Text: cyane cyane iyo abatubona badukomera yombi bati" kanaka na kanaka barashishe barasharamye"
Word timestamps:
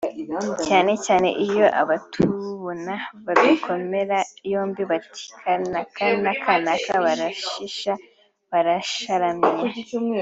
cyane 0.65 0.91
cyane 1.05 1.27
iyo 1.45 1.65
abatubona 1.81 2.93
badukomera 3.25 4.17
yombi 4.51 4.83
bati" 4.91 5.23
kanaka 5.41 6.05
na 6.23 6.33
kanaka 6.43 6.91
barashishe 7.05 7.91
barasharamye" 8.51 9.51